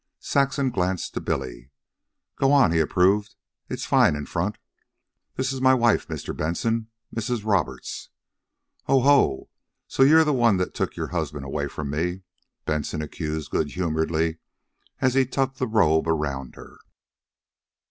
Saxon 0.17 0.71
glanced 0.71 1.13
to 1.13 1.21
Billy. 1.21 1.69
"Go 2.37 2.51
on," 2.51 2.71
he 2.71 2.79
approved. 2.79 3.35
"It's 3.69 3.85
fine 3.85 4.15
in 4.15 4.25
front. 4.25 4.57
This 5.35 5.53
is 5.53 5.61
my 5.61 5.75
wife, 5.75 6.07
Mr. 6.07 6.35
Benson 6.35 6.87
Mrs. 7.15 7.45
Roberts." 7.45 8.09
"Oh, 8.87 9.01
ho, 9.01 9.49
so 9.87 10.01
you're 10.01 10.23
the 10.23 10.33
one 10.33 10.57
that 10.57 10.73
took 10.73 10.95
your 10.95 11.09
husband 11.09 11.45
away 11.45 11.67
from 11.67 11.91
me," 11.91 12.23
Benson 12.65 13.03
accused 13.03 13.51
good 13.51 13.73
humoredly, 13.73 14.39
as 15.01 15.13
he 15.13 15.23
tucked 15.23 15.59
the 15.59 15.67
robe 15.67 16.07
around 16.07 16.55
her. 16.55 16.79